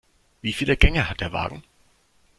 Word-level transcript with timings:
Wieviele 0.41 0.77
Gänge 0.77 1.07
hat 1.07 1.21
der 1.21 1.31
Wagen? 1.31 1.63